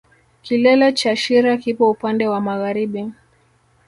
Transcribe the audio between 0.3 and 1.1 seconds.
Kilele